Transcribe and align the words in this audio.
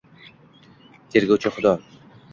Tergovchi— 1.15 1.55
xudo. 1.59 1.75